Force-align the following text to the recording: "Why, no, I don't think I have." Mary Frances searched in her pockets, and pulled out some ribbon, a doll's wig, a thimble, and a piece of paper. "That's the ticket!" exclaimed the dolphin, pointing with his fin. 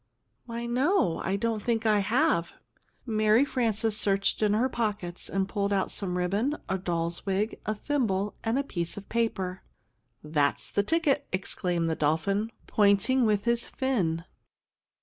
"Why, 0.47 0.65
no, 0.65 1.19
I 1.19 1.35
don't 1.35 1.61
think 1.61 1.85
I 1.85 1.99
have." 1.99 2.53
Mary 3.05 3.45
Frances 3.45 3.95
searched 3.95 4.41
in 4.41 4.53
her 4.53 4.67
pockets, 4.67 5.29
and 5.29 5.47
pulled 5.47 5.71
out 5.71 5.91
some 5.91 6.17
ribbon, 6.17 6.55
a 6.67 6.79
doll's 6.79 7.23
wig, 7.27 7.59
a 7.67 7.75
thimble, 7.75 8.35
and 8.43 8.57
a 8.57 8.63
piece 8.63 8.97
of 8.97 9.07
paper. 9.09 9.61
"That's 10.23 10.71
the 10.71 10.81
ticket!" 10.81 11.27
exclaimed 11.31 11.87
the 11.87 11.95
dolphin, 11.95 12.51
pointing 12.65 13.27
with 13.27 13.43
his 13.43 13.67
fin. 13.67 14.25